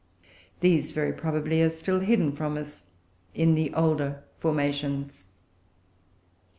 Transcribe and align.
These, 0.61 0.93
very 0.93 1.13
probably, 1.13 1.61
are 1.61 1.69
still 1.69 1.99
hidden 1.99 2.31
from 2.31 2.57
us 2.57 2.87
in 3.35 3.53
the 3.53 3.71
older 3.75 4.23
formations. 4.39 5.25